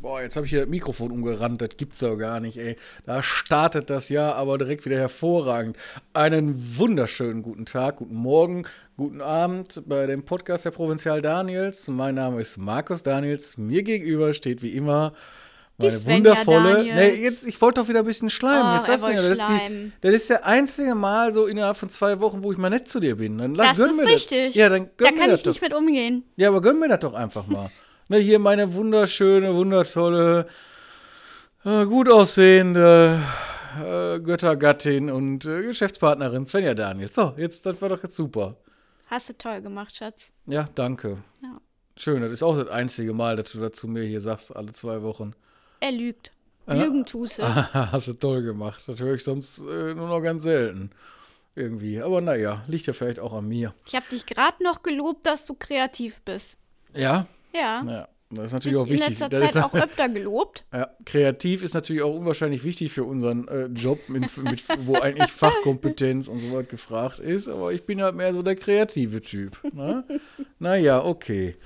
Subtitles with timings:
[0.00, 2.76] Boah, jetzt habe ich hier das Mikrofon umgerannt, das gibt's doch gar nicht, ey.
[3.04, 5.76] Da startet das Jahr aber direkt wieder hervorragend.
[6.14, 8.66] Einen wunderschönen guten Tag, guten Morgen,
[8.96, 11.86] guten Abend bei dem Podcast der Provinzial Daniels.
[11.88, 13.58] Mein Name ist Markus Daniels.
[13.58, 15.12] Mir gegenüber steht wie immer
[15.76, 16.74] meine wundervolle.
[16.76, 16.96] Daniels.
[16.96, 18.72] Nee, jetzt, ich wollte doch wieder ein bisschen schleimen.
[18.72, 21.90] Oh, jetzt ja, wollte das, ist die, das ist der einzige Mal so innerhalb von
[21.90, 23.36] zwei Wochen, wo ich mal nett zu dir bin.
[23.36, 24.46] Dann Das gönn ist mir richtig.
[24.48, 24.54] Das.
[24.54, 25.52] Ja, dann Da gönn mir kann das ich doch.
[25.52, 26.24] nicht mit umgehen.
[26.36, 27.70] Ja, aber gönn mir das doch einfach mal.
[28.10, 30.46] ne, hier meine wunderschöne, wundertolle,
[31.64, 33.22] äh, gut aussehende
[33.78, 37.14] äh, Göttergattin und äh, Geschäftspartnerin Svenja Daniels.
[37.14, 38.56] So, jetzt, das war doch jetzt super.
[39.06, 40.30] Hast du toll gemacht, Schatz.
[40.46, 41.18] Ja, danke.
[41.42, 41.60] Ja.
[41.96, 45.02] Schön, das ist auch das einzige Mal, dass du dazu mir hier sagst, alle zwei
[45.02, 45.34] Wochen.
[45.80, 46.32] Er lügt.
[46.66, 47.42] Lügen tust du.
[47.74, 48.82] Hast du toll gemacht.
[48.86, 50.90] Das höre ich sonst äh, nur noch ganz selten.
[51.56, 52.00] Irgendwie.
[52.00, 53.74] Aber naja, liegt ja vielleicht auch an mir.
[53.86, 56.56] Ich habe dich gerade noch gelobt, dass du kreativ bist.
[56.94, 57.26] Ja?
[57.54, 57.84] Ja.
[57.84, 58.08] Ja.
[58.32, 59.08] Das ist natürlich auch in wichtig.
[59.08, 60.64] letzter Das Zeit ist, auch öfter gelobt.
[60.72, 65.32] Ja, kreativ ist natürlich auch unwahrscheinlich wichtig für unseren äh, Job, mit, mit, wo eigentlich
[65.32, 67.48] Fachkompetenz und so was gefragt ist.
[67.48, 69.58] Aber ich bin halt mehr so der kreative Typ.
[69.72, 70.04] Ne?
[70.60, 71.56] naja, okay.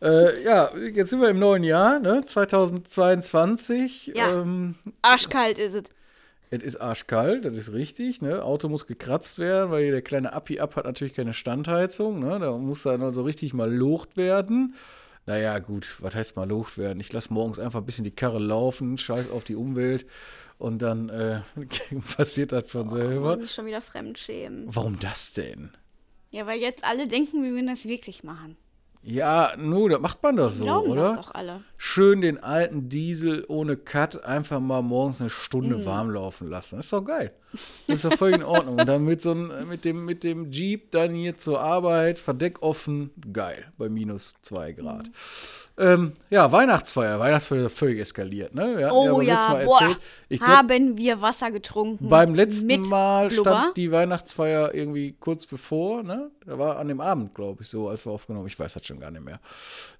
[0.00, 2.24] Äh, ja, jetzt sind wir im neuen Jahr, ne?
[2.24, 4.12] 2022.
[4.14, 4.40] Ja.
[4.40, 5.82] Ähm, Arschkalt ist es.
[6.50, 8.22] es ist arschkalt, das ist richtig.
[8.22, 8.44] Ne?
[8.44, 12.20] Auto muss gekratzt werden, weil der kleine Appi-Up hat natürlich keine Standheizung.
[12.20, 12.38] Ne?
[12.38, 14.74] Da muss dann so richtig mal locht werden.
[15.26, 17.00] Naja, gut, was heißt mal locht werden?
[17.00, 20.06] Ich lasse morgens einfach ein bisschen die Karre laufen, scheiß auf die Umwelt
[20.58, 21.40] und dann äh,
[22.16, 23.36] passiert das von Ich selber.
[23.36, 24.64] mich schon wieder fremdschämen.
[24.66, 25.70] Warum das denn?
[26.30, 28.56] Ja, weil jetzt alle denken, wir würden das wirklich machen.
[29.02, 31.02] Ja, nu, das macht man doch so, Glauben oder?
[31.14, 31.60] das doch alle.
[31.76, 35.84] Schön den alten Diesel ohne Cut einfach mal morgens eine Stunde Mhm.
[35.84, 36.76] warm laufen lassen.
[36.76, 37.32] Das ist doch geil.
[37.86, 38.78] Das ist doch völlig in Ordnung.
[38.78, 42.62] Und dann mit so einem, mit dem, mit dem Jeep dann hier zur Arbeit, Verdeck
[42.62, 45.10] offen, geil, bei minus zwei Grad.
[45.76, 47.18] Ähm, ja, Weihnachtsfeier.
[47.18, 48.76] Weihnachtsfeier ist völlig eskaliert, ne?
[48.78, 49.80] Wir Oh ja, Mal boah.
[49.82, 50.00] erzählt.
[50.28, 52.06] Ich glaub, Haben wir Wasser getrunken.
[52.08, 53.50] beim letzten Mal Blubber?
[53.60, 56.30] stand die Weihnachtsfeier irgendwie kurz bevor, ne?
[56.46, 58.46] Da war an dem Abend, glaube ich, so, als wir aufgenommen.
[58.46, 59.40] Ich weiß das schon gar nicht mehr.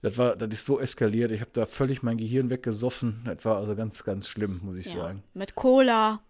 [0.01, 1.33] Das war, das ist so eskaliert.
[1.33, 3.23] Ich habe da völlig mein Gehirn weggesoffen.
[3.25, 5.25] Das war also ganz, ganz schlimm, muss ich Ja, sagen.
[5.35, 6.21] mit Cola.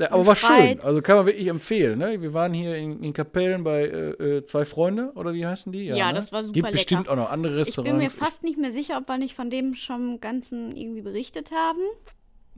[0.00, 0.80] Ja, aber war schön.
[0.82, 1.98] Also kann man wirklich empfehlen.
[1.98, 2.20] Ne?
[2.22, 5.84] Wir waren hier in, in Kapellen bei äh, äh, zwei Freunde oder wie heißen die?
[5.84, 6.14] Ja, ne?
[6.14, 6.72] das war super Gibt lecker.
[6.76, 8.14] bestimmt auch noch andere Ich bin mir Restaurants.
[8.14, 11.80] fast nicht mehr sicher, ob wir nicht von dem schon im Ganzen irgendwie berichtet haben.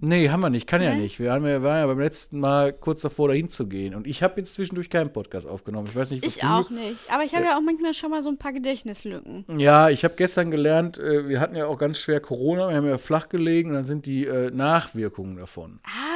[0.05, 1.21] Nee, haben wir nicht, kann ja nicht.
[1.21, 3.95] Wir haben ja, waren ja beim letzten Mal kurz davor, dahin zu gehen.
[3.95, 5.87] Und ich habe jetzt zwischendurch keinen Podcast aufgenommen.
[5.89, 6.99] Ich weiß nicht, was Ich du auch nicht.
[7.09, 9.45] Aber ich habe ja auch manchmal schon mal so ein paar Gedächtnislücken.
[9.59, 12.89] Ja, ich habe gestern gelernt, äh, wir hatten ja auch ganz schwer Corona, wir haben
[12.89, 15.79] ja flach gelegen und dann sind die äh, Nachwirkungen davon.
[15.85, 16.12] Ah,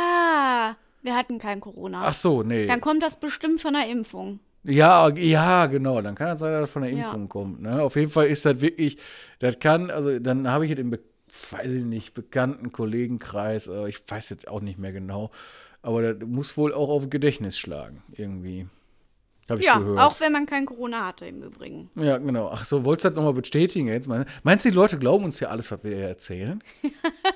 [1.06, 2.02] wir hatten kein Corona.
[2.04, 2.66] Ach so, nee.
[2.66, 4.40] Dann kommt das bestimmt von der Impfung.
[4.64, 6.02] Ja, ja, genau.
[6.02, 7.04] Dann kann es sein, dass das von der Ja.
[7.04, 7.62] Impfung kommt.
[7.62, 7.80] Ne?
[7.82, 8.98] Auf jeden Fall ist das wirklich,
[9.38, 11.00] das kann, also dann habe ich es im, Be
[11.50, 15.30] weiß ich nicht, bekannten Kollegenkreis, äh, ich weiß jetzt auch nicht mehr genau,
[15.82, 18.68] aber das muss wohl auch auf Gedächtnis schlagen, irgendwie.
[19.50, 20.00] Habe ich Ja, gehört.
[20.00, 21.90] auch wenn man kein Corona hatte im Übrigen.
[21.96, 22.48] Ja, genau.
[22.52, 24.08] Ach so, wolltest du das nochmal bestätigen jetzt?
[24.42, 26.62] Meinst du, die Leute glauben uns ja alles, was wir erzählen?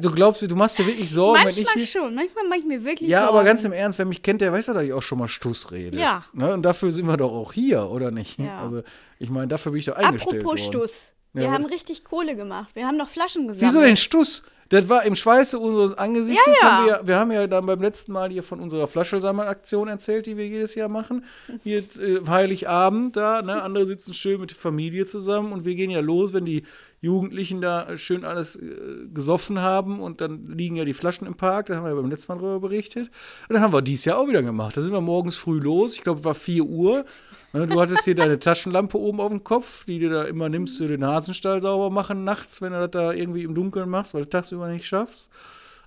[0.00, 2.84] Du glaubst, du machst dir wirklich Sorgen, wenn ich Manchmal schon, manchmal mache ich mir
[2.84, 3.36] wirklich Ja, Sorgen.
[3.36, 5.28] aber ganz im Ernst, wer mich kennt, der weiß ja, dass ich auch schon mal
[5.28, 5.98] Stuss rede.
[5.98, 6.24] Ja.
[6.32, 6.52] Ne?
[6.54, 8.38] Und dafür sind wir doch auch hier, oder nicht?
[8.38, 8.60] Ja.
[8.62, 8.82] Also,
[9.18, 10.72] ich meine, dafür bin ich doch eingestellt Apropos worden.
[10.72, 11.12] Stuss.
[11.32, 12.70] Wir Ja, haben richtig Kohle gemacht.
[12.74, 13.74] Wir haben doch Flaschen gesammelt.
[13.74, 14.42] Wieso denn Stuss?
[14.70, 16.44] Das war im Schweiße unseres Angesichts.
[16.46, 16.70] Ja, ja.
[16.72, 20.36] Haben wir, wir haben ja dann beim letzten Mal hier von unserer Flaschelsammelaktion erzählt, die
[20.36, 21.24] wir jedes Jahr machen.
[21.62, 23.62] Hier äh, Heiligabend da, ne?
[23.62, 26.64] Andere sitzen schön mit der Familie zusammen und wir gehen ja los, wenn die
[27.00, 31.66] Jugendlichen da schön alles äh, gesoffen haben und dann liegen ja die Flaschen im Park,
[31.66, 33.10] da haben wir ja beim letzten Mal drüber berichtet.
[33.48, 34.76] Und dann haben wir dies Jahr auch wieder gemacht.
[34.76, 37.04] Da sind wir morgens früh los, ich glaube, es war 4 Uhr.
[37.52, 40.78] Ne, Du hattest hier deine Taschenlampe oben auf dem Kopf, die du da immer nimmst
[40.78, 44.22] für den Hasenstall sauber machen nachts, wenn du das da irgendwie im Dunkeln machst, weil
[44.22, 45.30] du tagsüber nicht schaffst.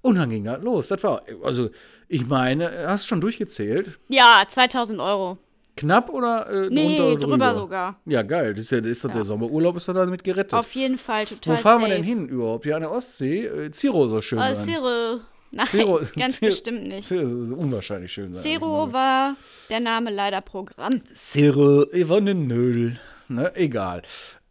[0.02, 0.88] Und dann ging das los.
[0.88, 1.70] Das war, also,
[2.08, 4.00] ich meine, hast du schon durchgezählt?
[4.10, 5.38] Ja, 2000 Euro.
[5.78, 8.00] Knapp oder äh, Nee, drunter oder drüber, drüber sogar.
[8.06, 8.54] Ja, geil.
[8.54, 9.26] Das ist ja, das ist doch der Ja.
[9.26, 10.54] Sommerurlaub, ist doch damit gerettet.
[10.54, 11.96] Auf jeden Fall total Wo fahren wir safe.
[11.96, 12.66] denn hin überhaupt?
[12.66, 13.46] Ja, an der Ostsee?
[13.46, 14.66] Äh, Zero soll schön Äh, sein.
[14.66, 15.20] Zero.
[15.52, 17.08] Nein, Zero- ganz Zero- bestimmt nicht.
[17.08, 18.44] Zero soll unwahrscheinlich schön sein.
[18.44, 19.35] Zero war
[19.70, 21.02] der Name leider Programm.
[21.14, 22.97] Zero, Yvonne Null.
[23.28, 24.02] Ne, egal.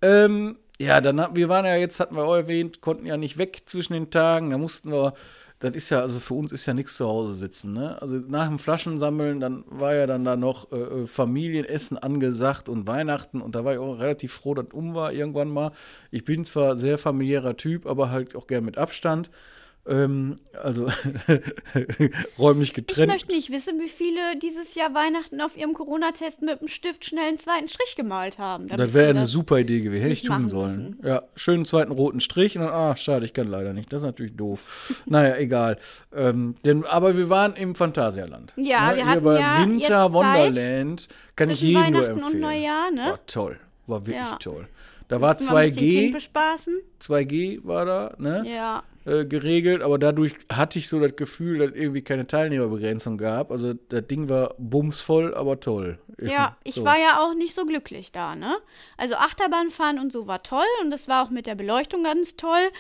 [0.02, 3.62] Ähm, ja, dann wir waren ja jetzt, hatten wir auch erwähnt, konnten ja nicht weg
[3.67, 4.50] zwischen den Tagen.
[4.50, 5.12] Da mussten wir,
[5.60, 7.74] das ist ja, also für uns ist ja nichts zu Hause sitzen.
[7.74, 8.00] Ne?
[8.00, 12.86] Also nach dem Flaschensammeln, dann war ja dann da noch äh, äh, Familienessen angesagt und
[12.86, 13.42] Weihnachten.
[13.42, 15.72] Und da war ich auch relativ froh, dass um war irgendwann mal.
[16.10, 19.30] Ich bin zwar sehr familiärer Typ, aber halt auch gern mit Abstand.
[19.90, 20.88] Ähm, also
[22.38, 23.08] räumlich Ich getrennt.
[23.12, 27.28] möchte nicht wissen, wie viele dieses Jahr Weihnachten auf ihrem Corona-Test mit dem Stift schnell
[27.28, 28.69] einen zweiten Strich gemalt haben.
[28.69, 30.02] Das wäre eine das- super Idee gewesen.
[30.02, 30.96] Hätte ich tun sollen.
[30.98, 31.06] müssen.
[31.06, 33.92] Ja, schönen zweiten roten Strich und dann, ah, schade, ich kann leider nicht.
[33.92, 35.02] Das ist natürlich doof.
[35.06, 35.78] naja, egal.
[36.14, 38.52] Ähm, denn, aber wir waren im Phantasialand.
[38.56, 41.08] Ja, wir Hier hatten ja Winter jetzt Zeit Wonderland.
[41.36, 42.40] Kann ich jedem nur Weihnachten und empfehlen.
[42.40, 43.04] Neujahr, ne?
[43.06, 43.58] War toll.
[43.86, 44.36] War wirklich Ja.
[44.40, 44.69] toll.
[45.08, 46.75] Da war wir bisschen Kind 2G, bespaßen.
[47.00, 48.44] 2G war da, ne?
[48.46, 48.84] Ja.
[49.05, 53.50] Äh, geregelt, aber dadurch hatte ich so das Gefühl, dass irgendwie keine Teilnehmerbegrenzung gab.
[53.50, 55.99] Also das Ding war bumsvoll, aber toll.
[56.20, 56.85] Ja, ich So.
[56.85, 58.56] war ja auch nicht so glücklich da, ne?
[58.99, 62.70] Also Achterbahnfahren und so war toll und das war auch mit der Beleuchtung ganz toll.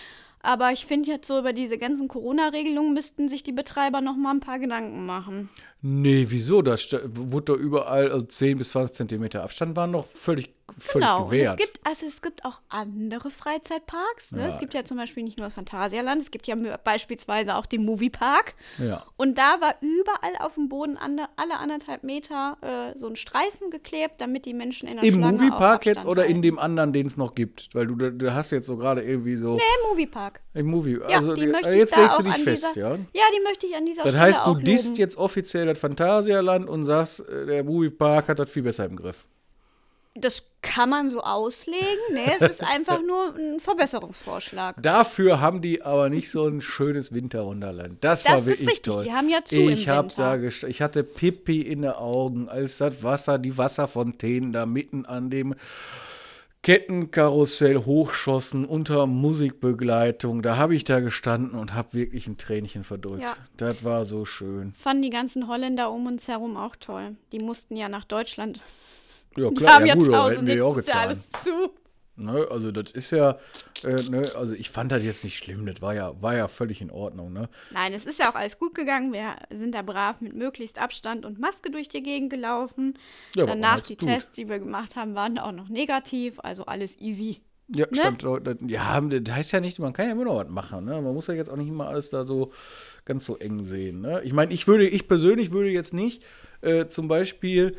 [0.42, 4.30] Aber ich finde jetzt so über diese ganzen Corona-Regelungen müssten sich die Betreiber noch mal
[4.30, 5.50] ein paar Gedanken machen.
[5.82, 6.62] Nee, wieso?
[6.62, 6.76] Da
[7.14, 11.18] wurde doch überall, also 10 bis 20 Zentimeter Abstand waren doch völlig, völlig Genau.
[11.20, 11.56] Und es gewährt.
[11.58, 14.32] gibt, also es gibt auch andere Freizeitparks.
[14.32, 14.42] Ne?
[14.42, 14.48] Ja.
[14.48, 16.54] Es gibt ja zum Beispiel nicht nur das Phantasialand, es gibt ja
[16.84, 18.54] beispielsweise auch den Moviepark.
[18.78, 19.04] ja.
[19.16, 22.56] Und da war überall auf dem Boden ande, alle anderthalb Meter
[22.94, 26.24] äh, so ein Streifen geklebt, damit die Menschen in der Im Schlange Moviepark jetzt oder
[26.24, 26.42] in halten.
[26.42, 27.68] dem anderen, den es noch gibt?
[27.74, 29.60] Weil du, du hast jetzt so gerade irgendwie so Im
[29.90, 30.40] Moviepark.
[30.54, 30.98] im Movie.
[31.00, 32.96] Ja, also die möchte äh, jetzt legst du dich fest, dieser, ja?
[33.12, 36.68] Ja, die möchte ich an dieser Das Stelle heißt, du disst jetzt offiziell das Phantasialand
[36.68, 39.26] und sagst, äh, der Moviepark hat das viel besser im Griff.
[40.20, 41.86] Das kann man so auslegen.
[42.12, 44.82] Nee, es ist einfach nur ein Verbesserungsvorschlag.
[44.82, 48.02] Dafür haben die aber nicht so ein schönes Winterwunderland.
[48.02, 49.04] Das, Das war ist wirklich richtig, toll.
[49.04, 53.02] die haben ja zu ich im da ich hatte Pipi in den Augen, als das
[53.02, 55.54] Wasser, die Wasserfontänen da mitten an dem
[56.62, 60.42] Kettenkarussell hochschossen unter Musikbegleitung.
[60.42, 63.22] Da habe ich da gestanden und habe wirklich ein Tränchen verdrückt.
[63.22, 63.34] Ja.
[63.56, 64.74] Das war so schön.
[64.78, 67.16] Fanden die ganzen Holländer um uns herum auch toll.
[67.32, 68.60] Die mussten ja nach Deutschland.
[69.36, 70.96] Ja, klar, haben ja, gut, aber hätten wir ja auch getan.
[71.08, 71.70] alles zu.
[72.16, 73.38] Ne, also das ist ja,
[73.82, 76.82] äh, ne, also ich fand das jetzt nicht schlimm, das war ja, war ja völlig
[76.82, 77.48] in Ordnung, ne?
[77.70, 79.12] Nein, es ist ja auch alles gut gegangen.
[79.14, 82.98] Wir sind da brav mit möglichst Abstand und Maske durch die Gegend gelaufen.
[83.34, 84.06] Ja, Danach die gut.
[84.08, 86.38] Tests, die wir gemacht haben, waren auch noch negativ.
[86.40, 87.40] Also alles easy.
[87.74, 87.94] Ja, Ne?
[87.96, 90.84] stand, dort- das- ja, das heißt ja nicht, man kann ja immer noch was machen,
[90.84, 91.00] ne?
[91.00, 92.52] Man muss ja jetzt auch nicht immer alles da so
[93.06, 94.20] ganz so eng sehen, ne?
[94.24, 96.22] Ich meine, ich würde, ich persönlich würde jetzt nicht
[96.62, 97.72] äh, zum Beispiel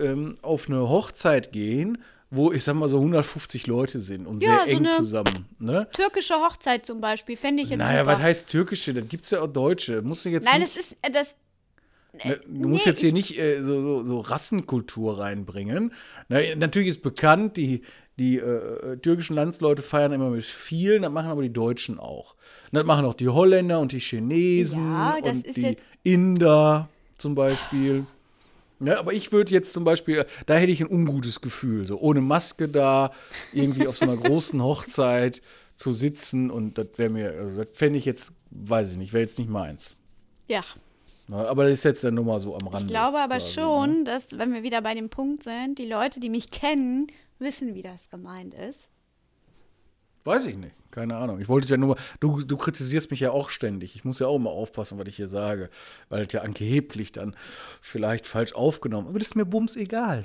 [0.00, 1.98] ähm, auf eine Hochzeit gehen,
[2.30, 5.46] wo ich sag mal so 150 Leute sind und Ja, sehr so eng eine- zusammen,
[5.58, 5.88] ne?
[5.92, 8.12] Türkische Hochzeit zum Beispiel, fände ich jetzt Naja, super.
[8.16, 8.92] was heißt türkische?
[8.94, 10.02] Das gibt's ja auch deutsche.
[10.02, 11.36] Musst du jetzt Nein, nicht, das ist, äh, das,
[12.24, 15.92] Ne, Du musst nee, jetzt hier nicht äh, so, so, so Rassenkultur reinbringen.
[16.30, 17.82] Na, natürlich ist bekannt, die,
[18.18, 22.34] die äh, türkischen Landsleute feiern immer mit vielen, das machen aber die Deutschen auch.
[22.72, 28.06] Und das machen auch die Holländer und die Chinesen Ja, und die Inder zum Beispiel.
[28.80, 32.20] Ja, aber ich würde jetzt zum Beispiel, da hätte ich ein ungutes Gefühl, so ohne
[32.20, 33.12] Maske da,
[33.52, 35.40] irgendwie auf so einer großen Hochzeit
[35.74, 39.22] zu sitzen und das wäre mir, also das fände ich jetzt, weiß ich nicht, wäre
[39.22, 39.96] jetzt nicht meins.
[40.48, 40.62] ja.
[41.28, 42.82] Ja, aber das ist jetzt ja nur mal so am Rande.
[42.82, 44.04] Ich glaube aber quasi, schon, Ne?
[44.04, 47.08] dass, wenn wir wieder bei dem Punkt sind, die Leute, die mich kennen,
[47.40, 48.88] wissen, wie das gemeint ist.
[50.26, 50.74] Weiß ich nicht.
[50.90, 51.40] Keine Ahnung.
[51.40, 51.96] Ich wollte ja nur.
[52.20, 53.94] Du, du kritisierst mich ja auch ständig.
[53.94, 55.70] Ich muss ja auch immer aufpassen, was ich hier sage.
[56.08, 57.36] Weil es ja angeblich dann
[57.80, 59.08] vielleicht falsch aufgenommen.
[59.08, 60.24] Aber das ist mir bums egal.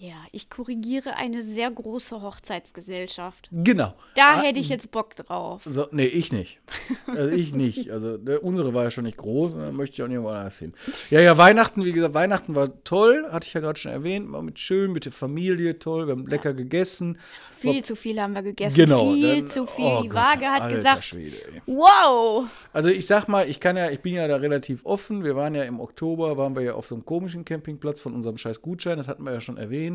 [0.00, 3.48] Ja, ich korrigiere eine sehr große Hochzeitsgesellschaft.
[3.50, 3.94] Genau.
[4.14, 5.62] Da Ah, hätte ich jetzt Bock drauf.
[5.66, 6.60] So, nee, ich nicht.
[7.08, 7.90] Also ich nicht.
[7.90, 10.58] Also der, unsere war ja schon nicht groß und dann möchte ich auch nicht woanders
[10.58, 10.74] hin.
[11.10, 14.30] Ja, ja, Weihnachten, wie gesagt, Weihnachten war toll, hatte ich ja gerade schon erwähnt.
[14.30, 17.18] War mit schön, mit der Familie toll, wir haben lecker gegessen.
[17.56, 18.76] Viel zu viel haben wir gegessen.
[18.76, 19.12] Genau.
[19.14, 19.84] Viel dann- zu viel.
[19.84, 21.36] oh die Gott, Waage hat alter gesagt, Schwede,
[21.66, 22.46] wow.
[22.72, 25.24] Also ich sag mal, ich kann ja, ich bin ja da relativ offen.
[25.24, 28.36] Wir waren ja im Oktober, waren wir ja auf so einem komischen Campingplatz von unserem
[28.38, 29.87] scheiß Gutschein, das hatten wir ja schon erwähnt.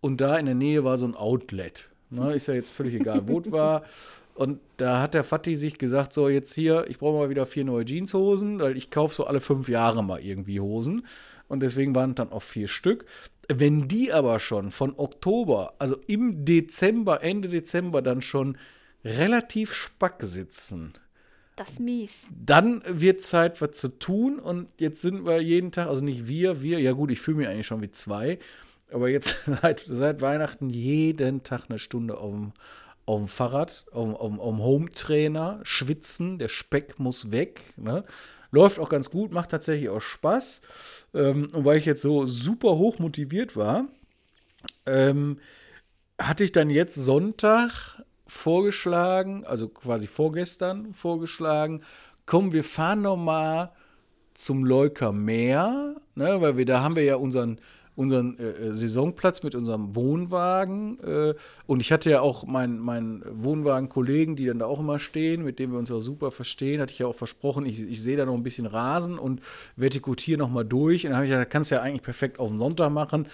[0.00, 1.90] Und da in der Nähe war so ein Outlet.
[2.10, 3.82] Ne, ist ja jetzt völlig egal, wo es war.
[4.34, 7.64] Und da hat der Fatih sich gesagt, so jetzt hier, ich brauche mal wieder vier
[7.64, 11.06] neue Jeanshosen, weil ich kaufe so alle fünf Jahre mal irgendwie Hosen.
[11.48, 13.04] Und deswegen waren es dann auch vier Stück.
[13.52, 18.56] Wenn die aber schon von Oktober, also im Dezember, Ende Dezember dann schon
[19.04, 20.94] relativ spack sitzen,
[21.56, 22.28] Das ist mies.
[22.30, 24.38] dann wird Zeit, was zu tun.
[24.38, 27.48] Und jetzt sind wir jeden Tag, also nicht wir, wir, ja gut, ich fühle mich
[27.48, 28.38] eigentlich schon wie zwei,
[28.92, 32.52] aber jetzt seit, seit Weihnachten jeden Tag eine Stunde auf dem,
[33.06, 37.60] auf dem Fahrrad, auf, dem- auf, auf dem Home-Trainer, schwitzen, der Speck muss weg.
[37.76, 38.04] Ne?
[38.52, 40.60] Läuft auch ganz gut, macht tatsächlich auch Spaß.
[41.14, 43.86] Ähm, und weil ich jetzt so super hoch motiviert war,
[44.86, 45.38] ähm,
[46.20, 51.82] hatte ich dann jetzt Sonntag vorgeschlagen, also quasi vorgestern vorgeschlagen,
[52.26, 53.72] komm, wir fahren noch mal
[54.34, 57.60] zum Leuker Meer, ne, weil wir da haben wir ja unseren
[58.00, 60.98] unseren äh, äh, Saisonplatz mit unserem Wohnwagen.
[61.00, 61.34] Äh,
[61.66, 65.58] und ich hatte ja auch meinen mein Wohnwagen-Kollegen, die dann da auch immer stehen, mit
[65.58, 68.24] dem wir uns auch super verstehen, hatte ich ja auch versprochen, ich, ich sehe da
[68.24, 69.42] noch ein bisschen Rasen und
[69.76, 71.04] vertikutiere noch mal durch.
[71.04, 73.26] Und dann habe ich gesagt, kannst du ja eigentlich perfekt auf den Sonntag machen.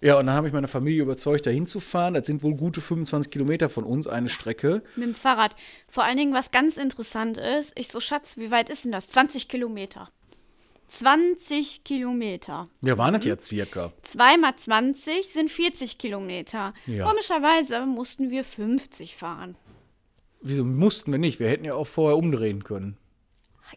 [0.00, 2.14] Ja, und dann habe ich meine Familie überzeugt, da hinzufahren.
[2.14, 4.82] Das sind wohl gute 25 Kilometer von uns, eine Strecke.
[4.94, 5.56] Mit dem Fahrrad.
[5.88, 9.10] Vor allen Dingen, was ganz interessant ist, ich so, Schatz, wie weit ist denn das?
[9.10, 10.10] 20 Kilometer.
[10.88, 12.68] 20 Kilometer.
[12.82, 13.92] Ja, waren das ja circa.
[14.02, 16.74] 2 mal 20 sind 40 Kilometer.
[16.86, 17.08] Ja.
[17.08, 19.56] Komischerweise mussten wir 50 fahren.
[20.40, 21.40] Wieso mussten wir nicht?
[21.40, 22.96] Wir hätten ja auch vorher umdrehen können.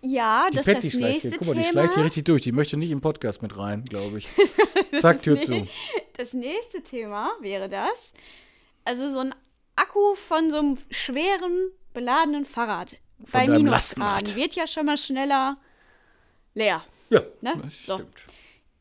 [0.01, 1.39] Ja, Die das ist Patty das schleicht nächste.
[1.39, 1.71] Guck mal, die Thema.
[1.71, 2.41] schleicht hier richtig durch.
[2.43, 4.27] Die möchte nicht im Podcast mit rein, glaube ich.
[4.99, 5.67] Zack, Tür zu.
[6.15, 8.13] Das nächste Thema wäre das.
[8.85, 9.33] Also so ein
[9.75, 12.97] Akku von so einem schweren, beladenen Fahrrad
[13.31, 15.57] bei deinem Minusgraden wird ja schon mal schneller
[16.53, 16.83] leer.
[17.09, 17.59] Ja, Ne?
[17.63, 17.95] das So.
[17.95, 18.15] stimmt.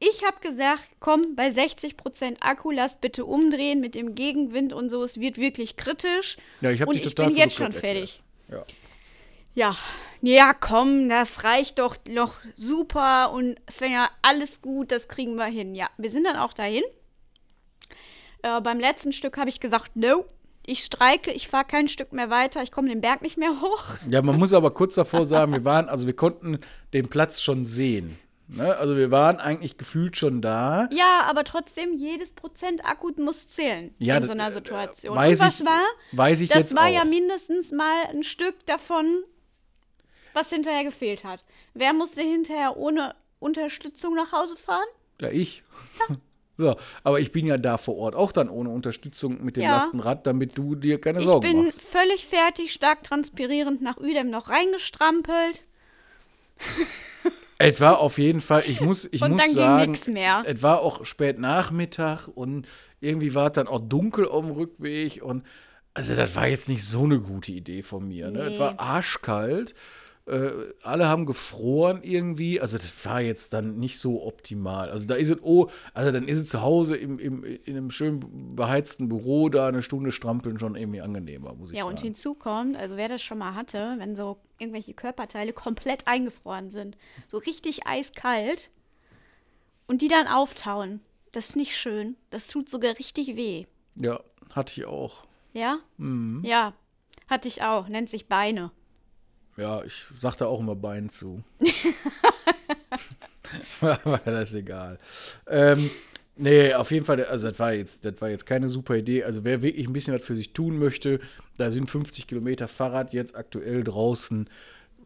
[0.01, 5.03] Ich habe gesagt, komm, bei 60% Akku lasst bitte umdrehen mit dem Gegenwind und so.
[5.03, 6.37] Es wird wirklich kritisch.
[6.61, 8.23] Ja, ich habe dich ich total bin für jetzt schon fertig.
[8.49, 8.75] erklärt.
[9.55, 9.77] Ja.
[10.23, 15.75] Ja, komm, das reicht doch noch super und Svenja, alles gut, das kriegen wir hin.
[15.75, 16.85] Ja, wir sind dann auch dahin.
[18.43, 20.25] Äh, beim letzten Stück habe ich gesagt, no,
[20.69, 23.85] ich streike, ich fahre kein Stück mehr weiter, ich komme den Berg nicht mehr hoch.
[24.05, 24.11] Ja.
[24.11, 26.59] ja, man muss aber kurz davor sagen, wir waren, also wir konnten
[26.93, 28.19] den Platz schon sehen.
[28.49, 28.77] Ne?
[28.77, 30.89] Also wir waren eigentlich gefühlt schon da.
[30.91, 35.15] Ja, aber trotzdem, jedes Prozent Akku muss zählen Ja, in so einer Situation.
[35.17, 35.83] weiß und was ich- war?
[36.13, 37.07] weiß ich das jetzt war ja auch.
[37.07, 39.23] mindestens mal ein Stück davon,
[40.35, 41.45] was hinterher gefehlt hat.
[41.75, 44.87] Wer musste hinterher ohne Unterstützung nach Hause fahren?
[45.21, 45.63] Ja, ich.
[46.61, 46.75] So,
[47.05, 49.77] aber ich bin ja da vor Ort auch dann ohne Unterstützung mit dem Ja.
[49.77, 51.81] Lastenrad, damit du dir keine Ich Sorgen bin machst.
[51.83, 55.65] völlig fertig, stark transpirierend nach Udem noch reingestrampelt.
[57.59, 60.81] Es war auf jeden Fall, ich muss, ich Und muss dann ging sagen, es war
[60.81, 62.67] auch spät Nachmittag und
[63.01, 65.45] irgendwie war es dann auch dunkel auf dem Rückweg und
[65.95, 68.31] also das war jetzt nicht so eine gute Idee von mir.
[68.31, 68.41] Ne?
[68.43, 68.59] Es Nee.
[68.61, 69.75] war arschkalt.
[70.29, 72.61] Äh, alle haben gefroren irgendwie.
[72.61, 74.91] Also das war jetzt dann nicht so optimal.
[74.91, 77.91] Also da ist es, oh, also dann ist es zu Hause im, im, in einem
[77.91, 82.09] schön beheizten Büro da eine Stunde strampeln schon irgendwie angenehmer, muss ich Ja, und sagen.
[82.09, 86.99] hinzu kommt, also wer das schon mal hatte, wenn so irgendwelche Körperteile komplett eingefroren sind,
[87.29, 88.71] so richtig eiskalt
[89.87, 91.01] und die dann auftauen,
[91.33, 92.17] das ist nicht schön.
[92.31, 93.65] Das tut sogar richtig weh.
[93.97, 94.21] Ja,
[94.55, 95.25] hatte ich auch.
[95.53, 95.79] Ja?
[95.97, 96.43] Mhm.
[96.45, 96.75] Ja,
[97.29, 97.89] hatte ich auch.
[97.89, 98.71] Nennt sich Beine.
[99.59, 101.43] Ja, ich sagte auch immer Bein zu.
[103.81, 104.99] Aber das ist egal.
[105.47, 105.91] Ähm,
[106.37, 109.25] nee, auf jeden Fall, also das war jetzt, das war jetzt keine super Idee.
[109.25, 111.21] Also wer wirklich ein bisschen was für sich tun möchte,
[111.57, 114.49] da sind 50 Kilometer Fahrrad jetzt aktuell draußen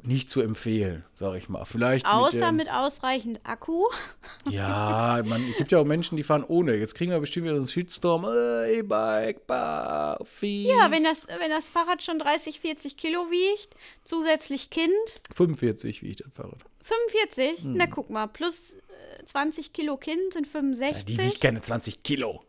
[0.05, 1.65] nicht zu empfehlen, sag ich mal.
[1.65, 3.85] Vielleicht Außer mit, mit ausreichend Akku.
[4.51, 6.75] Ja, man, es gibt ja auch Menschen, die fahren ohne.
[6.75, 8.25] Jetzt kriegen wir bestimmt wieder so einen Shitstorm.
[8.25, 10.69] Äh, E-Bike, bah, fies.
[10.69, 14.91] Ja, wenn das, wenn das Fahrrad schon 30, 40 Kilo wiegt, zusätzlich Kind,
[15.35, 16.59] 45 wie ich das Fahrrad.
[16.83, 17.63] 45.
[17.63, 17.75] Hm.
[17.75, 21.05] Na, guck mal, plus äh, 20 Kilo Kind sind 65.
[21.05, 22.43] Die wiegt keine 20 Kilo.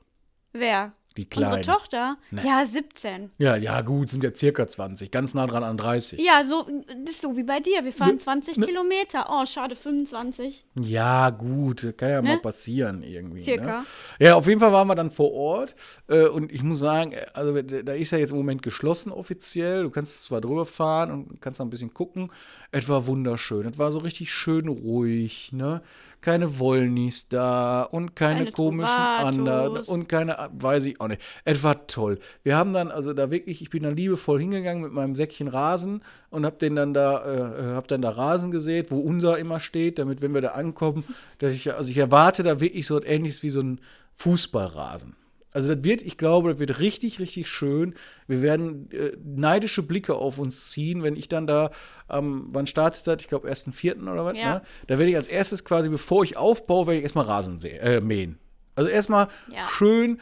[0.53, 0.93] Wer?
[1.17, 1.61] Die Unsere kleine.
[1.61, 2.17] Tochter?
[2.31, 2.41] Nee.
[2.43, 3.29] Ja, 17.
[3.37, 5.11] Ja, ja, gut, sind ja circa 20.
[5.11, 6.19] Ganz nah dran an 30.
[6.19, 6.67] Ja, so,
[7.05, 7.83] das ist so wie bei dir.
[7.83, 8.65] Wir fahren 20 ne.
[8.65, 9.27] Kilometer.
[9.29, 10.65] Oh, schade, 25.
[10.75, 12.29] Ja, gut, kann ja Ne?
[12.29, 13.41] mal passieren irgendwie.
[13.41, 13.81] Circa.
[13.81, 13.85] Ne?
[14.19, 15.75] Ja, auf jeden Fall waren wir dann vor Ort
[16.07, 19.83] äh, und ich muss sagen, äh, also da ist ja jetzt im Moment geschlossen offiziell.
[19.83, 22.31] Du kannst zwar drüber fahren und kannst noch ein bisschen gucken.
[22.71, 23.67] Es war wunderschön.
[23.67, 25.81] Es war so richtig schön ruhig, ne?
[26.23, 31.21] Keine Wollnis da und keine, Keine komischen anderen und keine, weiß ich auch nicht.
[31.43, 32.17] Es war toll.
[32.43, 36.01] Wir haben dann, also da wirklich, ich bin dann liebevoll hingegangen mit meinem Säckchen Rasen
[36.29, 39.99] und hab den dann da, äh, hab dann da Rasen gesät, wo unser immer steht,
[39.99, 41.03] damit, wenn wir da ankommen,
[41.39, 43.81] dass ich, also ich erwarte da wirklich so etwas ähnliches wie so ein
[44.15, 45.17] Fußballrasen.
[45.53, 47.93] Also das wird, ich glaube, das wird richtig, richtig schön.
[48.27, 51.71] Wir werden äh, neidische Blicke auf uns ziehen, wenn ich dann da,
[52.09, 53.17] ähm, wann startet das?
[53.21, 54.11] Ich glaube, 1.4.
[54.11, 54.35] oder was?
[54.35, 54.55] Ja.
[54.55, 54.61] Ne?
[54.87, 58.01] Da werde ich als erstes quasi, bevor ich aufbaue, werde ich erstmal Rasen sehen, äh,
[58.01, 58.39] mähen.
[58.75, 59.67] Also erstmal Ja.
[59.69, 60.19] schön.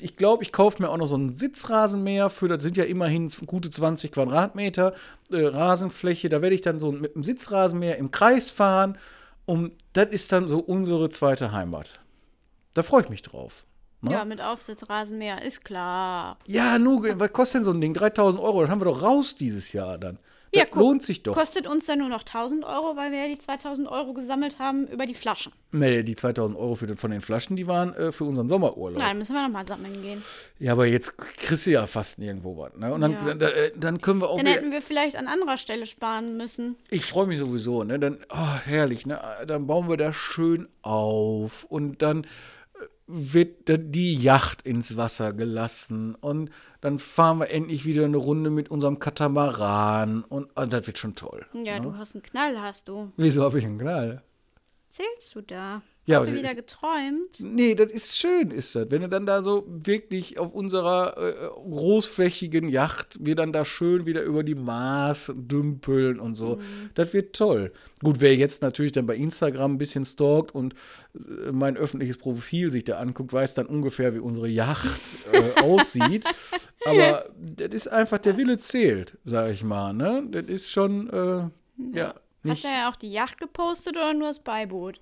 [0.00, 3.28] Ich glaube, ich kaufe mir auch noch so einen Sitzrasenmäher für, das sind ja immerhin
[3.46, 4.94] gute 20 Quadratmeter
[5.30, 6.28] äh, Rasenfläche.
[6.28, 8.96] Da werde ich dann so mit einem Sitzrasenmäher im Kreis fahren.
[9.44, 12.00] Und das ist dann so unsere zweite Heimat.
[12.74, 13.66] Da freue ich mich drauf.
[14.02, 14.12] Ne?
[14.12, 16.36] Ja, mit Aufsitzrasenmäher, ist klar.
[16.46, 17.94] Ja, nur, was kostet denn so ein Ding?
[17.94, 20.18] 3000 Euro, das haben wir doch raus dieses Jahr dann.
[20.54, 21.34] Ja, das guck, lohnt sich doch.
[21.34, 24.86] Kostet uns dann nur noch 1000 Euro, weil wir ja die 2000 Euro gesammelt haben
[24.86, 25.52] über die Flaschen.
[25.70, 29.00] Nee, die 2000 Euro für, von den Flaschen, die waren äh, für unseren Sommerurlaub.
[29.00, 30.22] Nein, müssen wir nochmal sammeln gehen.
[30.58, 32.76] Ja, aber jetzt kriegst du ja fast nirgendwo was.
[32.76, 32.92] Ne?
[32.92, 33.18] Und dann, Ja.
[33.24, 36.76] dann, dann, dann können wir auch Dann hätten wir vielleicht an anderer Stelle sparen müssen.
[36.90, 37.98] Ich freue mich sowieso, ne?
[37.98, 39.20] Dann, oh, herrlich, ne?
[39.46, 42.26] Dann bauen wir das schön auf und dann äh,
[43.12, 46.50] wird die Yacht ins Wasser gelassen und
[46.80, 51.14] dann fahren wir endlich wieder eine Runde mit unserem Katamaran und, und das wird schon
[51.14, 51.46] toll.
[51.52, 51.82] Ja, ne?
[51.82, 53.12] du hast einen Knall, hast du.
[53.16, 54.22] Wieso habe ich einen Knall?
[54.88, 55.82] Zählst du da?
[56.04, 57.38] Ja, Hast du wieder geträumt?
[57.38, 58.90] Nee, das ist schön, ist das.
[58.90, 64.04] Wenn du dann da so wirklich auf unserer äh, großflächigen Yacht, wir dann da schön
[64.04, 66.58] wieder über die Maas dümpeln und so.
[66.94, 67.72] Das wird toll.
[68.02, 70.74] Gut, wer jetzt natürlich dann bei Instagram ein bisschen stalkt und
[71.14, 75.00] äh, mein öffentliches Profil sich da anguckt, weiß dann ungefähr, wie unsere Yacht
[75.32, 76.24] äh, aussieht.
[76.84, 79.92] Aber das ist einfach, der Wille zählt, sag ich mal.
[79.92, 80.24] Ne?
[80.32, 82.08] Das ist schon, äh, ja.
[82.08, 85.00] Hast Nicht, du ja auch die Yacht gepostet oder nur das Beiboot?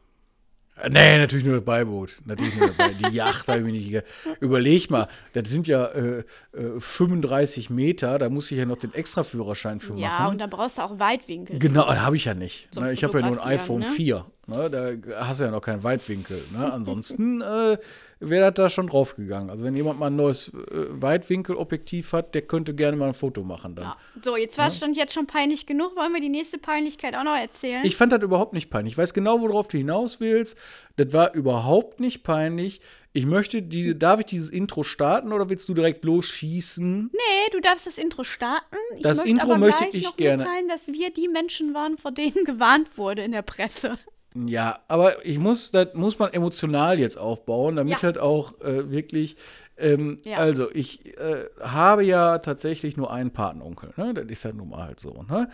[0.89, 2.17] Nee, natürlich nur das Beiboot.
[2.25, 3.11] Natürlich nur das Beiboot.
[3.13, 4.03] Die Yacht habe ich mir nicht.
[4.41, 6.25] Überleg mal, das sind ja äh,
[6.55, 10.31] äh, 35 Meter, da muss ich ja noch den Extraführerschein für Ja, machen.
[10.33, 11.59] und da brauchst du auch Weitwinkel.
[11.59, 12.69] Genau, habe ich ja nicht.
[12.73, 13.87] Zum Ne, ich habe ja nur ein iPhone ne?
[13.87, 14.25] 4.
[14.51, 16.43] Ne, da hast du ja noch keinen Weitwinkel.
[16.53, 16.73] Ne?
[16.73, 17.79] Ansonsten äh,
[18.21, 19.51] wäre das da schon draufgegangen.
[19.51, 20.53] Also wenn jemand mal ein neues äh,
[20.91, 23.85] Weitwinkelobjektiv hat, der könnte gerne mal ein Foto machen dann.
[23.85, 23.97] Ja.
[24.23, 25.97] So, jetzt war es stand jetzt schon peinlich genug.
[25.97, 27.85] Wollen wir die nächste Peinlichkeit auch noch erzählen?
[27.85, 28.95] Ich fand das überhaupt nicht peinlich.
[28.95, 30.59] Ich weiß genau, worauf du hinaus willst.
[30.97, 32.81] Das war überhaupt nicht peinlich.
[33.13, 37.11] Ich möchte diese, darf ich dieses Intro starten oder willst du direkt losschießen?
[37.13, 38.77] nee, du darfst das Intro starten.
[38.97, 40.45] Ich Das möchte Intro aber möchte ich noch gerne.
[40.45, 43.99] mitteilen, dass wir die Menschen waren, vor denen gewarnt wurde in der Presse.
[44.35, 48.03] Ja, aber ich muss, das muss man emotional jetzt aufbauen, damit Ja.
[48.03, 49.37] halt auch äh, wirklich.
[49.77, 50.37] Ähm, Ja.
[50.39, 53.93] Also, ich äh, habe ja tatsächlich nur einen Patenonkel.
[53.97, 54.15] Ne?
[54.15, 55.25] Das ist ja nun mal halt so.
[55.29, 55.49] Ne?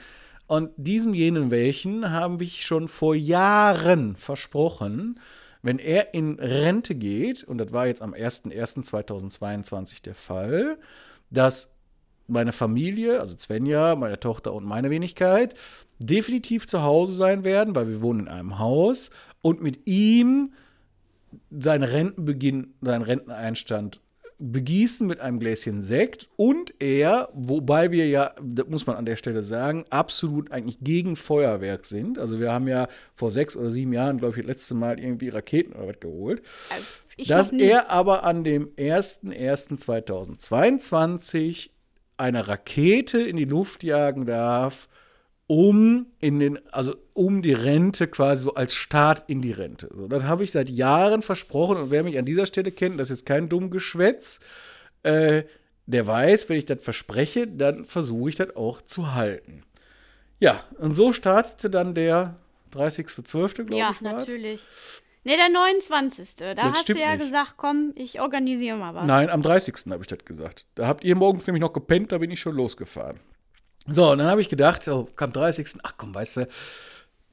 [0.47, 5.21] Und diesem jenen welchen haben ich schon vor Jahren versprochen,
[5.62, 10.78] wenn er in Rente geht, und das war jetzt am 01.01.2022 der Fall,
[11.30, 11.73] dass
[12.28, 15.54] meine Familie, also Svenja, meine Tochter und meine Wenigkeit,
[15.99, 19.11] definitiv zu Hause sein werden, weil wir wohnen in einem Haus
[19.43, 20.53] und mit ihm
[21.50, 24.00] seinen Rentenbeginn, seinen Renteneinstand
[24.38, 29.17] begießen mit einem Gläschen Sekt und er, wobei wir ja, das muss man an der
[29.17, 32.19] Stelle sagen, absolut eigentlich gegen Feuerwerk sind.
[32.19, 35.31] Also wir haben ja vor sechs oder sieben Jahren, glaube ich, das letzte Mal irgendwie
[35.31, 36.43] Raketen oder was geholt.
[36.71, 36.85] Also,
[37.17, 41.71] ich dass er aber an dem 01.01.2022
[42.19, 44.88] eine Rakete in die Luft jagen darf,
[45.49, 49.89] um in den, also um die Rente quasi so als Start in die Rente.
[49.95, 53.11] So, das habe ich seit Jahren versprochen und wer mich an dieser Stelle kennt, das
[53.11, 54.41] ist kein dumm Geschwätz,
[55.04, 55.45] äh,
[55.87, 59.63] der weiß, wenn ich das verspreche, dann versuche ich das auch zu halten.
[60.41, 62.35] Ja, und so startete dann der
[62.75, 63.97] 30.12., glaube Ja, ich.
[63.97, 64.02] es.
[64.02, 64.61] natürlich.
[65.23, 66.37] Nee, der 29.
[66.37, 67.25] Da Das hast du ja nicht.
[67.25, 69.06] gesagt, komm, ich organisiere mal was.
[69.06, 69.75] Nein, am 30.
[69.91, 70.67] habe ich das gesagt.
[70.75, 73.19] Da habt ihr morgens nämlich noch gepennt, da bin ich schon losgefahren.
[73.89, 75.79] So, und dann habe ich gedacht, oh, am 30.
[75.83, 76.49] Ach komm, weißt du,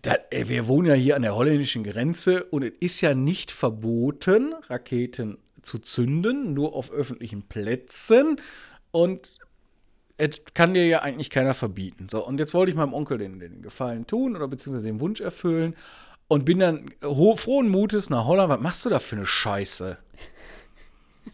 [0.04, 3.52] da, ey, wir wohnen ja hier an der holländischen Grenze und es ist ja nicht
[3.52, 8.36] verboten, Raketen zu zünden, nur auf öffentlichen Plätzen.
[8.92, 9.38] Und
[10.18, 12.08] es kann dir ja eigentlich keiner verbieten.
[12.10, 15.22] So, und jetzt wollte ich meinem Onkel den, den Gefallen tun oder beziehungsweise den Wunsch
[15.22, 15.76] erfüllen
[16.28, 18.50] und bin dann frohen Mutes nach Holland.
[18.50, 19.98] Was machst du da für eine Scheiße?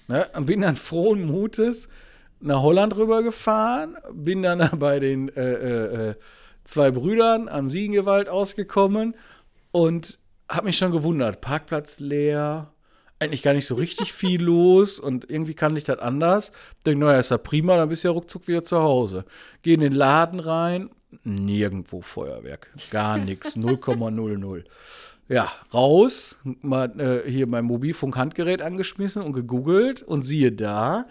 [0.07, 0.29] Ne?
[0.35, 1.89] Und bin dann frohen Mutes
[2.39, 6.15] nach Holland rübergefahren, bin dann bei den äh, äh, äh,
[6.63, 9.15] zwei Brüdern am Siegengewalt ausgekommen
[9.71, 11.41] und habe mich schon gewundert.
[11.41, 12.73] Parkplatz leer,
[13.19, 16.51] eigentlich gar nicht so richtig viel los und irgendwie kann ich das anders.
[16.85, 19.25] Denke, naja, ist ja prima, dann bist du ja ruckzuck wieder zu Hause.
[19.61, 20.89] Geh in den Laden rein,
[21.23, 24.63] nirgendwo Feuerwerk, gar nichts, 0,00.
[25.27, 31.05] Ja, raus, mal äh, hier mein Mobilfunk-Handgerät angeschmissen und gegoogelt und siehe da,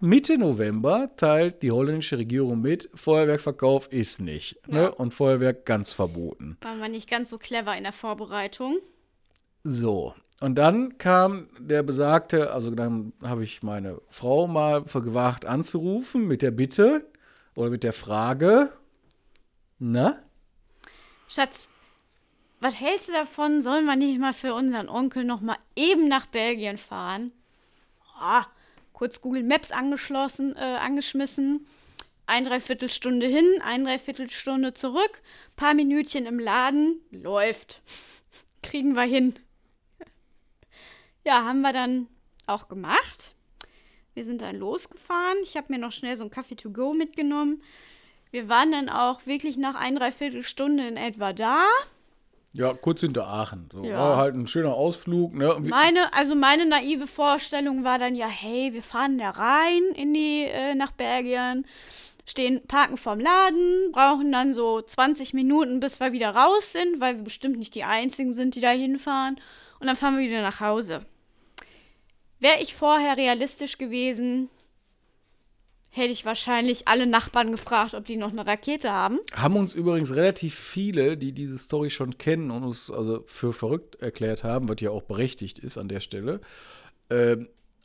[0.00, 4.66] Mitte November teilt die holländische Regierung mit, Feuerwerkverkauf ist nicht.
[4.68, 4.82] Ne?
[4.82, 4.88] Ja.
[4.88, 6.56] Und Feuerwerk ganz verboten.
[6.60, 8.78] Waren wir nicht ganz so clever in der Vorbereitung.
[9.64, 16.28] So, und dann kam der besagte, also dann habe ich meine Frau mal gewagt anzurufen
[16.28, 17.04] mit der Bitte
[17.56, 18.72] oder mit der Frage,
[19.80, 20.22] na?
[21.28, 21.68] Schatz,
[22.60, 23.62] was hältst du davon?
[23.62, 27.32] Sollen wir nicht mal für unseren Onkel noch mal eben nach Belgien fahren?
[28.20, 28.46] Ah,
[28.98, 31.68] kurz Google Maps angeschlossen, äh, angeschmissen.
[32.26, 35.22] Ein Dreiviertelstunde hin, ein Dreiviertelstunde zurück,
[35.54, 37.80] paar Minütchen im Laden, läuft.
[38.64, 39.38] Kriegen wir hin.
[41.24, 42.08] Ja, haben wir dann
[42.48, 43.36] auch gemacht.
[44.14, 45.38] Wir sind dann losgefahren.
[45.44, 47.62] Ich habe mir noch schnell so ein Kaffee to go mitgenommen.
[48.32, 51.64] Wir waren dann auch wirklich nach ein Dreiviertelstunde in etwa da.
[52.54, 53.68] Ja, kurz hinter Aachen.
[53.72, 53.98] So, Ja.
[53.98, 55.34] war halt ein schöner Ausflug.
[55.34, 55.54] Ne?
[55.60, 60.44] Meine, also meine naive Vorstellung war dann ja, hey, wir fahren da rein in die,
[60.44, 61.66] äh, nach Belgien,
[62.26, 67.16] stehen, parken vorm Laden, brauchen dann so 20 Minuten, bis wir wieder raus sind, weil
[67.16, 69.38] wir bestimmt nicht die einzigen sind, die da hinfahren.
[69.80, 71.04] Und dann fahren wir wieder nach Hause.
[72.40, 74.48] wäre ich vorher realistisch gewesen,
[75.90, 79.18] hätte ich wahrscheinlich alle Nachbarn gefragt, ob die noch eine Rakete haben.
[79.34, 83.96] Haben uns übrigens relativ viele, die diese Story schon kennen und uns also für verrückt
[83.96, 86.40] erklärt haben, was ja auch berechtigt ist an der Stelle,
[87.08, 87.36] äh,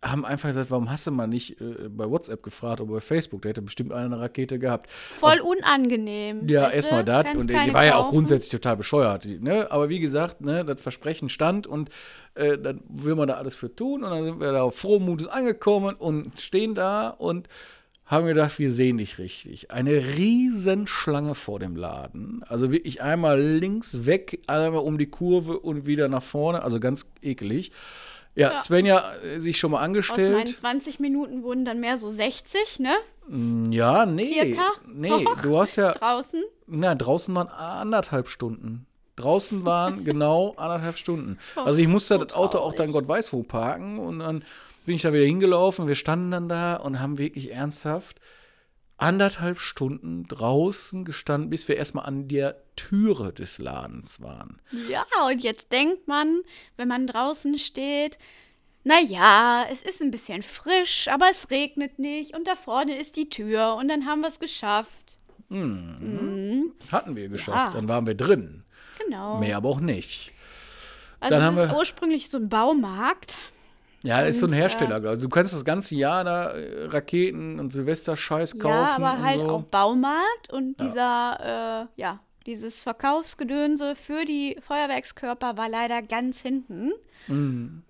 [0.03, 3.41] haben einfach gesagt, warum hast du mal nicht äh, bei WhatsApp gefragt oder bei Facebook?
[3.43, 4.89] Der hätte bestimmt eine Rakete gehabt.
[4.91, 6.47] Voll Auf, unangenehm.
[6.47, 7.33] Ja, erstmal das.
[7.33, 9.25] Und die war ja auch grundsätzlich total bescheuert.
[9.25, 9.71] Ne?
[9.71, 11.89] Aber wie gesagt, ne, das Versprechen stand und
[12.35, 14.03] äh, dann will man da alles für tun.
[14.03, 17.47] Und dann sind wir da auf frohem Mutes angekommen und stehen da und
[18.13, 19.71] haben gedacht, wir sehen dich richtig.
[19.71, 22.43] Eine Riesenschlange vor dem Laden.
[22.47, 26.63] Also wirklich einmal links weg, einmal um die Kurve und wieder nach vorne.
[26.63, 27.71] Also ganz ekelig.
[28.35, 28.61] Ja, ja.
[28.61, 30.29] Svenja äh, sich schon mal angestellt.
[30.29, 32.95] Aus meinen 20 Minuten wurden dann mehr so 60, ne?
[33.27, 34.31] Mm, ja, nee.
[34.31, 34.71] Circa?
[34.87, 35.91] Nee, du hast ja.
[35.93, 36.43] Draußen?
[36.65, 38.87] Na, draußen waren anderthalb Stunden.
[39.15, 41.37] Draußen waren genau anderthalb Stunden.
[41.55, 44.43] also ich musste so das Auto auch dann Gott weiß wo parken und dann
[44.85, 45.87] bin ich da wieder hingelaufen.
[45.87, 48.19] Wir standen dann da und haben wirklich ernsthaft
[48.97, 54.61] anderthalb Stunden draußen gestanden, bis wir erstmal an der Türe des Ladens waren.
[54.89, 56.41] Ja, und jetzt denkt man,
[56.77, 58.17] wenn man draußen steht,
[58.83, 63.29] naja, es ist ein bisschen frisch, aber es regnet nicht und da vorne ist die
[63.29, 65.17] Tür und dann haben wir es geschafft.
[65.49, 65.97] Mhm.
[65.99, 66.73] Mhm.
[66.91, 67.79] Hatten wir geschafft, ja.
[67.79, 68.62] dann waren wir drin.
[69.05, 69.37] Genau.
[69.39, 70.31] Mehr aber auch nicht.
[71.19, 73.37] Also dann es ist ursprünglich so ein Baumarkt.
[74.03, 75.03] Ja, das ist so ein Hersteller.
[75.03, 78.75] Äh, du kannst das ganze Jahr da äh, Raketen und Silvester-Scheiß kaufen.
[78.75, 79.49] Ja, aber halt so.
[79.49, 80.85] auch Baumarkt und ja.
[80.85, 86.91] dieser, äh, ja, dieses Verkaufsgedönse für die Feuerwerkskörper war leider ganz hinten.
[87.27, 87.83] Mhm.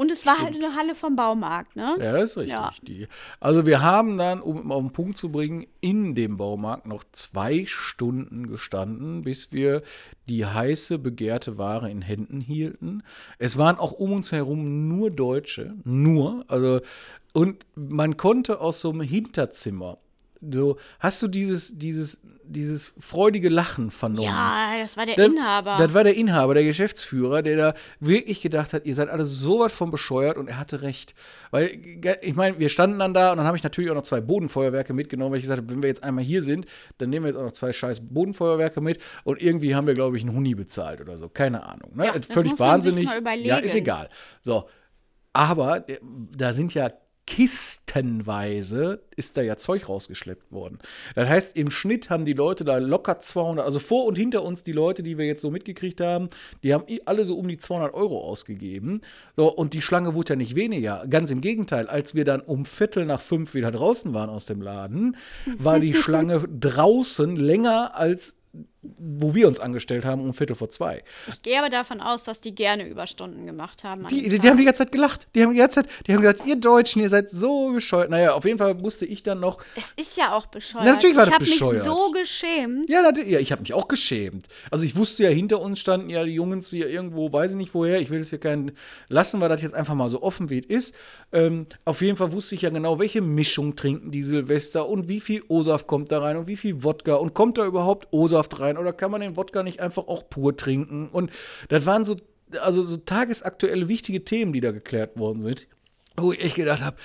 [0.00, 0.62] Und es war halt Stimmt.
[0.62, 1.96] halt eine Halle vom Baumarkt, ne?
[1.98, 2.52] Ja, das ist richtig.
[2.52, 2.70] Ja.
[2.82, 3.08] Die.
[3.40, 7.64] Also wir haben dann, um auf den Punkt zu bringen, in dem Baumarkt noch zwei
[7.66, 9.82] Stunden gestanden, bis wir
[10.28, 13.02] die heiße, begehrte Ware in Händen hielten.
[13.38, 16.44] Es waren auch um uns herum nur Deutsche, nur.
[16.46, 16.80] Also,
[17.32, 19.98] und man konnte aus so einem Hinterzimmer
[20.40, 24.28] so, hast du dieses, dieses, dieses freudige Lachen vernommen?
[24.28, 25.76] Ja, das war der, der, Inhaber.
[25.78, 29.60] Das war der Inhaber, der Geschäftsführer, der da wirklich gedacht hat, ihr seid alle so
[29.60, 31.14] was von bescheuert und er hatte recht.
[31.50, 31.70] Weil,
[32.22, 34.92] ich meine, wir standen dann da und dann habe ich natürlich auch noch zwei Bodenfeuerwerke
[34.92, 36.66] mitgenommen, weil ich gesagt habe, wenn wir jetzt einmal hier sind,
[36.98, 40.16] dann nehmen wir jetzt auch noch zwei scheiß Bodenfeuerwerke mit und irgendwie haben wir, glaube
[40.16, 41.28] ich, einen Huni bezahlt oder so.
[41.28, 41.96] Keine Ahnung.
[41.96, 42.06] Ne?
[42.06, 43.08] Ja, Völlig wahnsinnig.
[43.44, 44.08] Ja, ist egal.
[44.40, 44.68] So.
[45.32, 45.98] Aber äh,
[46.36, 46.90] da sind ja
[47.28, 50.78] kistenweise ist da ja Zeug rausgeschleppt worden.
[51.14, 54.62] Das heißt, im Schnitt haben die Leute da locker 200, also vor und hinter uns
[54.62, 56.30] die Leute, die wir jetzt so mitgekriegt haben,
[56.62, 59.02] die haben alle so um die 200 Euro ausgegeben.
[59.36, 61.04] So, und die Schlange wurde ja nicht weniger.
[61.06, 64.62] Ganz im Gegenteil, als wir dann um Viertel nach fünf wieder draußen waren aus dem
[64.62, 65.14] Laden,
[65.58, 68.36] war die Schlange draußen länger als
[68.98, 71.02] wo wir uns angestellt haben, um Viertel vor zwei.
[71.28, 74.06] Ich gehe aber davon aus, dass die gerne Überstunden gemacht haben.
[74.08, 75.28] Die, die, die, haben die ganze Zeit gelacht.
[75.34, 78.10] Die haben die ganze Zeit, die haben gesagt, ihr Deutschen, ihr seid so bescheuert.
[78.10, 79.58] Naja, auf jeden Fall wusste ich dann noch.
[79.76, 80.84] Es ist ja auch bescheuert.
[80.86, 81.82] Na, natürlich war ich das bescheuert.
[81.82, 82.90] Ich habe mich so geschämt.
[82.90, 84.46] Ja, ja ich habe mich auch geschämt.
[84.70, 87.74] Also ich wusste ja, hinter uns standen ja die Jungs hier irgendwo, weiß ich nicht
[87.74, 88.00] woher.
[88.00, 88.72] Ich will das hier keinen
[89.08, 90.94] lassen, weil das jetzt einfach mal so offen wie es ist.
[91.32, 95.20] Ähm, auf jeden Fall wusste ich ja genau, welche Mischung trinken die Silvester und wie
[95.20, 98.77] viel O-Saft kommt da rein und wie viel Wodka und kommt da überhaupt O-Saft rein
[98.78, 101.08] oder kann man den Wodka nicht einfach auch pur trinken?
[101.08, 101.30] Und
[101.68, 102.16] das waren so,
[102.60, 105.66] also so tagesaktuelle wichtige Themen, die da geklärt worden sind,
[106.16, 106.96] wo ich echt gedacht habe,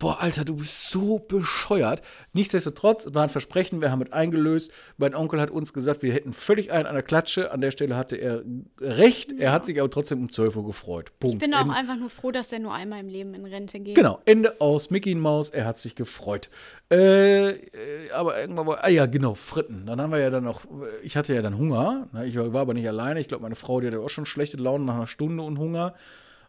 [0.00, 2.02] boah, Alter, du bist so bescheuert.
[2.32, 4.72] Nichtsdestotrotz war ein Versprechen, wir haben es eingelöst.
[4.96, 7.52] Mein Onkel hat uns gesagt, wir hätten völlig einen an der Klatsche.
[7.52, 8.42] An der Stelle hatte er
[8.80, 9.32] recht.
[9.38, 11.12] Er hat sich aber trotzdem um 12 Uhr gefreut.
[11.20, 11.34] Punkt.
[11.34, 11.74] Ich bin auch Ende.
[11.74, 13.94] einfach nur froh, dass der nur einmal im Leben in Rente geht.
[13.94, 14.90] Genau, Ende aus.
[14.90, 16.48] Mickey Maus, er hat sich gefreut.
[16.90, 17.56] Äh, äh,
[18.12, 19.84] aber irgendwann war, ah ja, genau, Fritten.
[19.86, 20.62] Dann haben wir ja dann noch,
[21.02, 22.08] ich hatte ja dann Hunger.
[22.12, 22.26] Ne?
[22.26, 23.20] Ich war aber nicht alleine.
[23.20, 25.94] Ich glaube, meine Frau, die hatte auch schon schlechte Laune nach einer Stunde und Hunger.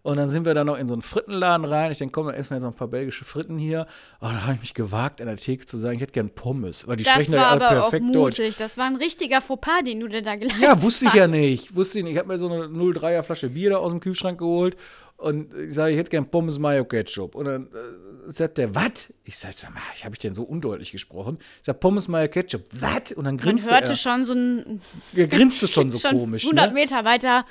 [0.03, 1.91] Und dann sind wir dann noch in so einen Frittenladen rein.
[1.91, 3.85] Ich denke, komm, dann essen wir jetzt noch ein paar belgische Fritten hier.
[4.19, 6.87] Und dann habe ich mich gewagt, an der Theke zu sagen, ich hätte gern Pommes.
[6.87, 8.47] Weil die das sprechen ja alle aber perfekt auch mutig.
[8.47, 8.57] Deutsch.
[8.57, 10.77] Das war ein richtiger Fauxpas, den du dir da geleistet hast.
[10.77, 11.75] Ja, wusste ich ja nicht.
[11.75, 12.13] Wusste ich nicht.
[12.13, 14.75] Ich habe mir so eine 03er Flasche Bier da aus dem Kühlschrank geholt.
[15.21, 17.35] Und ich sage, ich hätte gern Pommes Mayo Ketchup.
[17.35, 19.13] Und dann äh, sagt der, was?
[19.23, 21.37] Ich sage, sag mal, ich habe ich denn so undeutlich gesprochen?
[21.59, 23.11] Ich sage, Pommes Mayo Ketchup, was?
[23.11, 23.97] Und dann grinste Man hörte er.
[23.97, 24.81] schon so ein.
[25.15, 26.43] Er grinste schon so schon komisch.
[26.43, 26.73] 100 ne?
[26.73, 27.45] Meter weiter.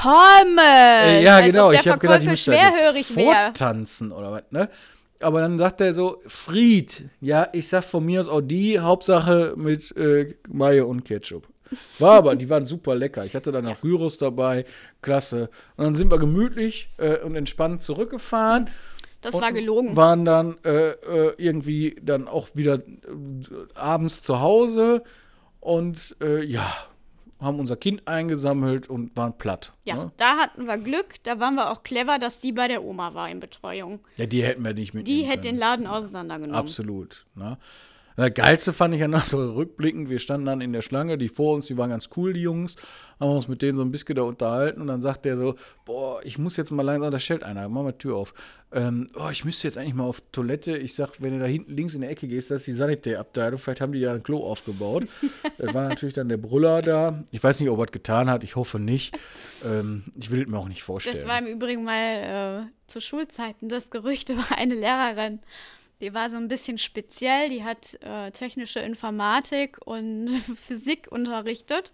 [0.00, 0.64] Pommes.
[0.64, 1.72] Äh, ja, genau.
[1.72, 4.68] Ich habe gedacht, ich muss schwerhörig vortanzen oder was, ne?
[5.20, 7.08] Aber dann sagt er so, Fried.
[7.20, 11.48] Ja, ich sag von mir aus auch die, Hauptsache mit äh, Mayo und Ketchup.
[11.98, 13.24] War aber, die waren super lecker.
[13.24, 14.66] Ich hatte dann noch Gyros dabei,
[15.02, 15.48] klasse.
[15.76, 18.70] Und dann sind wir gemütlich äh, und entspannt zurückgefahren.
[19.22, 19.96] Das war gelogen.
[19.96, 22.80] Waren dann äh, äh, irgendwie dann auch wieder äh,
[23.74, 25.02] abends zu Hause
[25.60, 26.74] und ja,
[27.44, 29.72] haben unser Kind eingesammelt und waren platt.
[29.84, 30.12] Ja, Ne?
[30.16, 31.22] da hatten wir Glück.
[31.22, 34.00] Da waren wir auch clever, dass die bei der Oma war in Betreuung.
[34.16, 35.56] Ja, die hätten wir nicht mitnehmen Die hätte den.
[35.58, 36.58] Laden auseinandergenommen.
[36.58, 37.26] Absolut.
[37.34, 37.58] Ne?
[38.16, 41.28] Das Geilste fand ich ja noch so rückblickend, wir standen dann in der Schlange, die
[41.28, 42.76] vor uns, die waren ganz cool, die Jungs,
[43.18, 46.20] haben uns mit denen so ein bisschen da unterhalten und dann sagt der so, boah,
[46.24, 48.34] ich muss jetzt mal langsam, da stellt einer, mach mal die Tür auf.
[48.72, 50.76] Ähm, oh, ich müsste jetzt eigentlich mal auf Toilette.
[50.76, 53.58] Ich sag, wenn du da hinten links in der Ecke gehst, das ist die Sanitärabteilung,
[53.58, 55.04] vielleicht haben die ja ein Klo aufgebaut.
[55.58, 57.22] das war natürlich dann der Brüller da.
[57.30, 59.16] Ich weiß nicht, ob er es getan hat, ich hoffe nicht.
[59.64, 61.16] Ähm, ich will es mir auch nicht vorstellen.
[61.16, 65.40] Das war im Übrigen mal äh, zu Schulzeiten das Gerücht über eine Lehrerin.
[66.00, 67.48] Die war so ein bisschen speziell.
[67.50, 71.92] Die hat äh, technische Informatik und Physik unterrichtet.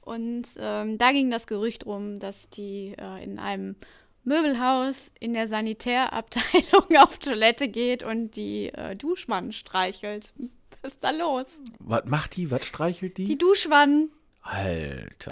[0.00, 3.76] Und ähm, da ging das Gerücht rum, dass die äh, in einem
[4.24, 10.32] Möbelhaus in der Sanitärabteilung auf Toilette geht und die äh, Duschwannen streichelt.
[10.82, 11.46] Was ist da los?
[11.78, 12.50] was macht die?
[12.50, 13.24] Was streichelt die?
[13.24, 14.10] Die Duschwannen.
[14.50, 15.30] Alter.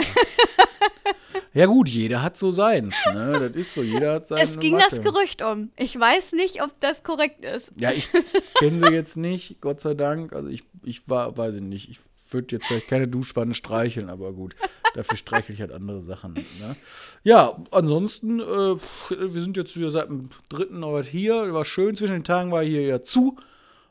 [1.54, 3.48] ja gut, jeder hat so seins, ne?
[3.48, 4.86] Das ist so, jeder hat seine Es ging Macke.
[4.90, 5.70] das Gerücht um.
[5.76, 7.72] Ich weiß nicht, ob das korrekt ist.
[7.78, 8.08] Ja, ich
[8.56, 10.34] kenne sie jetzt nicht, Gott sei Dank.
[10.34, 12.00] Also ich, ich war, weiß ich nicht, ich
[12.30, 14.54] würde jetzt vielleicht keine Duschwanne streicheln, aber gut,
[14.94, 16.34] dafür streichle ich halt andere Sachen.
[16.34, 16.76] Ne?
[17.22, 18.76] Ja, ansonsten, äh,
[19.08, 21.54] wir sind jetzt wieder seit dem dritten Ort hier.
[21.54, 23.36] War schön, zwischen den Tagen war hier ja zu.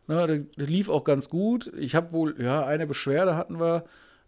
[0.07, 1.71] Ne, das, das lief auch ganz gut.
[1.77, 3.85] Ich habe wohl, ja, eine Beschwerde hatten wir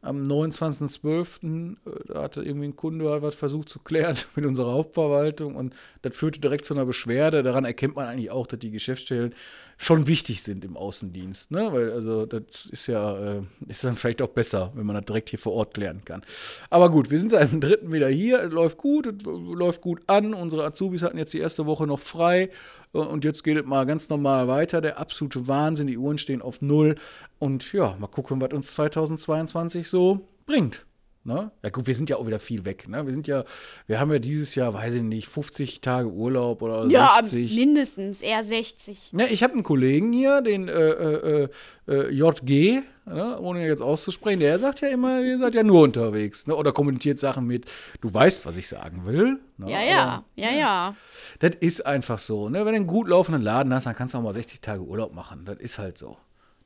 [0.08, 1.76] am 29.12.
[1.86, 6.16] äh, hatte irgendwie ein Kunde halt was versucht zu klären mit unserer Hauptverwaltung und das
[6.16, 7.44] führte direkt zu einer Beschwerde.
[7.44, 9.34] Daran erkennt man eigentlich auch, dass die Geschäftsstellen
[9.78, 11.52] schon wichtig sind im Außendienst.
[11.52, 11.72] Ne?
[11.72, 15.30] Weil, also, das ist ja, äh, ist dann vielleicht auch besser, wenn man das direkt
[15.30, 16.24] hier vor Ort klären kann.
[16.70, 18.44] Aber gut, wir sind seit dem dritten wieder hier.
[18.44, 20.34] Es läuft gut, es läuft gut an.
[20.34, 22.50] Unsere Azubis hatten jetzt die erste Woche noch frei.
[22.94, 24.82] Äh, Und jetzt geht es mal ganz normal weiter.
[24.82, 25.88] Der absolute Wahnsinn.
[25.88, 26.96] Die Uhren stehen auf Null.
[27.40, 30.86] Und ja, mal gucken, was uns 2022 so bringt.
[31.28, 31.52] Ne?
[31.62, 32.88] Ja gut, wir sind ja auch wieder viel weg.
[32.88, 33.06] Ne?
[33.06, 33.44] Wir sind ja,
[33.86, 37.54] wir haben ja dieses Jahr, weiß ich nicht, 50 Tage Urlaub oder Ja, 60.
[37.54, 39.12] mindestens, eher 60.
[39.12, 41.50] Ja, ich habe einen Kollegen hier, den äh, äh,
[41.90, 46.48] äh, JG, ne, ohne jetzt auszusprechen, der sagt ja immer, ihr seid ja nur unterwegs,
[46.48, 47.66] ne, oder kommentiert Sachen mit,
[48.00, 49.38] du weißt, was ich sagen will.
[49.58, 50.96] Ne, Ja, ja, aber ja, ja.
[51.40, 54.18] Das ist einfach so, ne, wenn du einen gut laufenden Laden hast, dann kannst du
[54.18, 56.16] auch mal 60 Tage Urlaub machen, das ist halt so.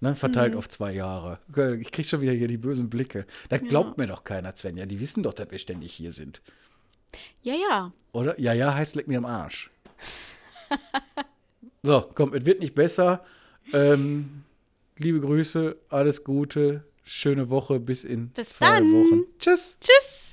[0.04, 1.38] Ne, verteilt auf zwei Jahre.
[1.80, 3.28] Ich krieg schon wieder hier die bösen Blicke.
[3.50, 4.88] Das glaubt mir doch keiner, Svenja.
[4.88, 6.42] Die wissen doch, dass wir ständig hier sind.
[7.44, 7.94] Ja, ja.
[8.12, 8.40] Oder?
[8.40, 9.70] Ja, ja, heißt leck mir am Arsch.
[11.84, 13.24] so, komm, es wird nicht besser.
[13.74, 14.44] Ähm,
[14.98, 18.92] liebe Grüße, alles Gute, schöne Woche bis in Bis zwei dann.
[18.92, 19.24] Wochen.
[19.38, 19.78] Tschüss.
[19.80, 20.31] Tschüss.